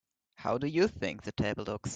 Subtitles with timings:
[0.35, 1.89] How do you think the table looks?